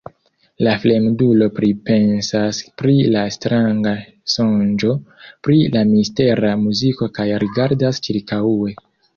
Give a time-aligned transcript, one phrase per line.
[0.67, 3.93] La fremdulo pripensas pri la stranga
[4.37, 4.95] sonĝo,
[5.49, 8.77] pri la mistera muziko kaj rigardas ĉirkaŭe.